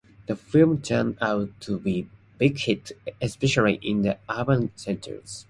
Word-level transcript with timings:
The 0.25 0.35
film 0.35 0.81
turned 0.81 1.19
out 1.21 1.51
to 1.61 1.77
be 1.77 1.99
a 2.33 2.37
big 2.39 2.57
hit, 2.57 2.93
especially 3.21 3.75
in 3.83 4.01
the 4.01 4.17
urban 4.27 4.71
centres. 4.75 5.39